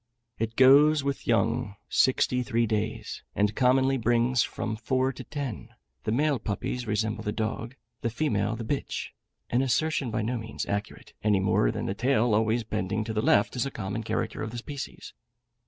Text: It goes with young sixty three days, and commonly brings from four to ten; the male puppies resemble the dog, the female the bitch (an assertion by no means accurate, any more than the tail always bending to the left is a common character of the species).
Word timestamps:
It 0.39 0.55
goes 0.55 1.03
with 1.03 1.27
young 1.27 1.75
sixty 1.87 2.41
three 2.41 2.65
days, 2.65 3.21
and 3.35 3.55
commonly 3.55 3.97
brings 3.97 4.41
from 4.41 4.75
four 4.75 5.13
to 5.13 5.23
ten; 5.23 5.75
the 6.05 6.11
male 6.11 6.39
puppies 6.39 6.87
resemble 6.87 7.21
the 7.23 7.31
dog, 7.31 7.75
the 8.01 8.09
female 8.09 8.55
the 8.55 8.63
bitch 8.63 9.09
(an 9.51 9.61
assertion 9.61 10.09
by 10.09 10.23
no 10.23 10.39
means 10.39 10.65
accurate, 10.65 11.13
any 11.23 11.39
more 11.39 11.69
than 11.69 11.85
the 11.85 11.93
tail 11.93 12.33
always 12.33 12.63
bending 12.63 13.03
to 13.03 13.13
the 13.13 13.21
left 13.21 13.55
is 13.55 13.67
a 13.67 13.69
common 13.69 14.01
character 14.01 14.41
of 14.41 14.49
the 14.49 14.57
species). 14.57 15.13